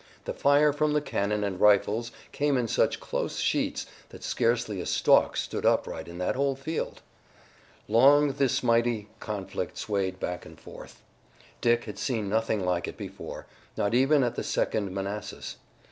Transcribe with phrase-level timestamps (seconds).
[0.25, 4.85] The fire from the cannon and rifles came in such close sheets that scarcely a
[4.87, 7.03] stalk stood upright in that whole field.
[7.87, 11.03] Long this mighty conflict swayed back and forth.
[11.61, 13.45] Dick had seen nothing like it before,
[13.77, 15.57] not even at the Second Manassas.